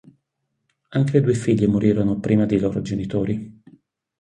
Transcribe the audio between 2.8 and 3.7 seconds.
genitori.